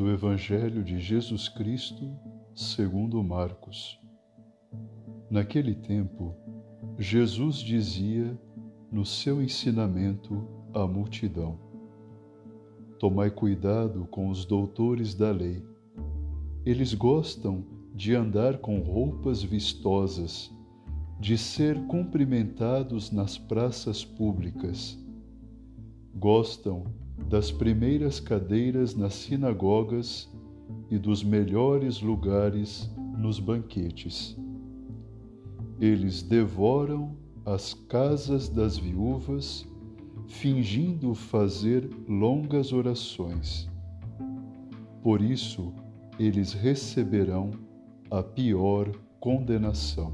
do 0.00 0.10
Evangelho 0.10 0.82
de 0.82 0.98
Jesus 0.98 1.46
Cristo, 1.46 2.10
segundo 2.54 3.22
Marcos. 3.22 4.00
Naquele 5.30 5.74
tempo, 5.74 6.34
Jesus 6.98 7.56
dizia 7.56 8.34
no 8.90 9.04
seu 9.04 9.42
ensinamento 9.42 10.48
à 10.72 10.86
multidão: 10.86 11.58
Tomai 12.98 13.30
cuidado 13.30 14.06
com 14.06 14.30
os 14.30 14.46
doutores 14.46 15.14
da 15.14 15.30
lei. 15.30 15.62
Eles 16.64 16.94
gostam 16.94 17.62
de 17.94 18.14
andar 18.14 18.56
com 18.56 18.80
roupas 18.80 19.42
vistosas, 19.42 20.50
de 21.20 21.36
ser 21.36 21.78
cumprimentados 21.88 23.10
nas 23.10 23.36
praças 23.36 24.02
públicas. 24.02 24.98
Gostam 26.14 26.86
das 27.28 27.50
primeiras 27.50 28.18
cadeiras 28.18 28.94
nas 28.94 29.14
sinagogas 29.14 30.30
e 30.90 30.98
dos 30.98 31.22
melhores 31.22 32.00
lugares 32.00 32.90
nos 33.16 33.38
banquetes. 33.38 34.36
Eles 35.80 36.22
devoram 36.22 37.16
as 37.44 37.74
casas 37.74 38.48
das 38.48 38.76
viúvas, 38.76 39.66
fingindo 40.26 41.14
fazer 41.14 41.88
longas 42.08 42.72
orações. 42.72 43.68
Por 45.02 45.22
isso, 45.22 45.72
eles 46.18 46.52
receberão 46.52 47.50
a 48.10 48.22
pior 48.22 48.90
condenação. 49.18 50.12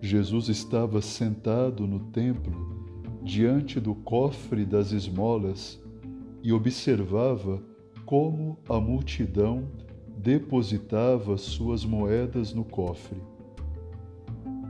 Jesus 0.00 0.48
estava 0.48 1.02
sentado 1.02 1.86
no 1.86 2.00
templo 2.10 2.79
diante 3.22 3.78
do 3.78 3.94
cofre 3.94 4.64
das 4.64 4.92
esmolas 4.92 5.82
e 6.42 6.52
observava 6.52 7.62
como 8.06 8.58
a 8.68 8.80
multidão 8.80 9.68
depositava 10.16 11.36
suas 11.36 11.84
moedas 11.84 12.52
no 12.52 12.64
cofre. 12.64 13.20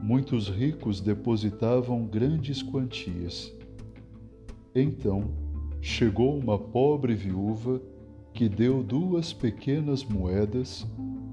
Muitos 0.02 0.48
ricos 0.48 1.00
depositavam 1.00 2.05
grandes 2.06 2.62
quantias. 2.62 3.52
Então 4.75 5.30
chegou 5.80 6.38
uma 6.38 6.58
pobre 6.58 7.14
viúva 7.14 7.80
que 8.32 8.48
deu 8.48 8.82
duas 8.82 9.32
pequenas 9.32 10.05
moedas 10.05 10.86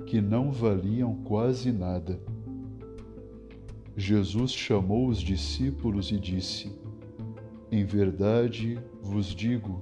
que 0.05 0.21
não 0.21 0.51
valiam 0.51 1.15
quase 1.23 1.71
nada. 1.71 2.19
Jesus 3.95 4.51
chamou 4.51 5.07
os 5.07 5.19
discípulos 5.19 6.11
e 6.11 6.19
disse: 6.19 6.71
em 7.71 7.83
verdade 7.85 8.79
vos 9.01 9.27
digo: 9.27 9.81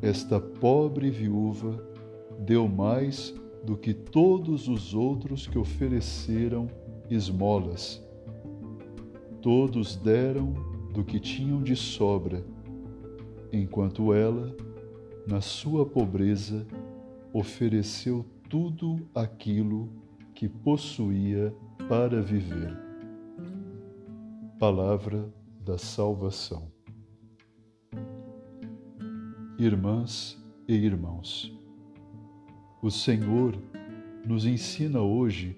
esta 0.00 0.40
pobre 0.40 1.10
viúva 1.10 1.82
deu 2.40 2.68
mais 2.68 3.34
do 3.64 3.76
que 3.76 3.94
todos 3.94 4.68
os 4.68 4.94
outros 4.94 5.46
que 5.46 5.58
ofereceram 5.58 6.66
esmolas. 7.08 8.02
Todos 9.40 9.96
deram 9.96 10.52
do 10.92 11.04
que 11.04 11.18
tinham 11.18 11.62
de 11.62 11.76
sobra, 11.76 12.44
enquanto 13.52 14.12
ela, 14.12 14.54
na 15.26 15.40
sua 15.40 15.86
pobreza, 15.86 16.66
ofereceu 17.32 18.24
tudo 18.48 19.00
aquilo 19.14 19.88
que 20.34 20.48
possuía 20.48 21.54
para 21.88 22.20
viver. 22.20 22.76
Palavra 24.58 25.32
da 25.64 25.78
salvação. 25.78 26.70
Irmãs 29.58 30.36
e 30.66 30.74
irmãos, 30.74 31.56
o 32.82 32.90
Senhor 32.90 33.56
nos 34.26 34.44
ensina 34.44 35.00
hoje 35.00 35.56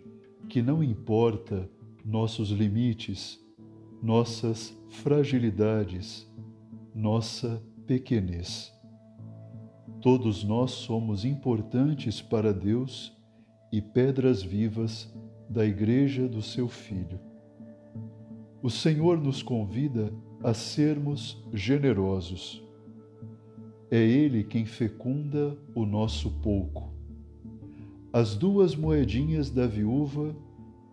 que 0.48 0.60
não 0.60 0.82
importa 0.82 1.70
nossos 2.04 2.50
limites, 2.50 3.40
nossas 4.02 4.76
fragilidades, 4.90 6.30
nossa 6.94 7.62
pequenez. 7.86 8.72
Todos 10.02 10.44
nós 10.44 10.72
somos 10.72 11.24
importantes 11.24 12.20
para 12.20 12.52
Deus 12.52 13.16
e 13.72 13.80
pedras 13.80 14.42
vivas 14.42 15.10
da 15.48 15.64
Igreja 15.64 16.28
do 16.28 16.42
seu 16.42 16.68
Filho. 16.68 17.33
O 18.64 18.70
Senhor 18.70 19.20
nos 19.20 19.42
convida 19.42 20.10
a 20.42 20.54
sermos 20.54 21.36
generosos. 21.52 22.64
É 23.90 23.98
Ele 23.98 24.42
quem 24.42 24.64
fecunda 24.64 25.54
o 25.74 25.84
nosso 25.84 26.30
pouco. 26.40 26.90
As 28.10 28.34
duas 28.34 28.74
moedinhas 28.74 29.50
da 29.50 29.66
viúva 29.66 30.34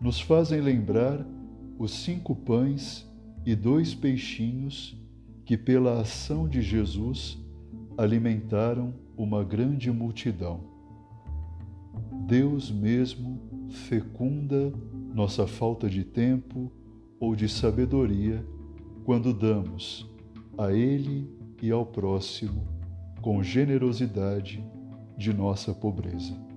nos 0.02 0.20
fazem 0.20 0.60
lembrar 0.60 1.26
os 1.80 1.92
cinco 1.92 2.36
pães 2.36 3.10
e 3.46 3.56
dois 3.56 3.96
peixinhos 3.96 5.02
que, 5.46 5.56
pela 5.56 6.02
ação 6.02 6.50
de 6.50 6.62
Jesus, 6.62 7.38
alimentaram 7.98 8.94
uma 9.16 9.46
grande 9.46 9.90
multidão. 9.90 10.60
Deus 12.28 12.70
mesmo 12.70 13.40
fecunda 13.70 14.74
nossa 15.16 15.48
falta 15.48 15.90
de 15.90 16.04
tempo, 16.04 16.70
ou 17.22 17.36
de 17.36 17.48
sabedoria 17.48 18.44
quando 19.06 19.32
damos 19.32 20.10
a 20.58 20.74
Ele 20.74 21.30
e 21.62 21.72
ao 21.72 21.86
próximo 21.86 22.68
com 23.22 23.44
generosidade 23.44 24.62
de 25.16 25.32
nossa 25.32 25.72
pobreza. 25.72 26.51